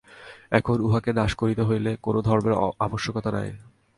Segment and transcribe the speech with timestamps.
[0.51, 2.53] এখন উহাকে নাশ করিতে হইলে কোন ধর্মের
[2.79, 3.49] আবশ্যকতা নাই।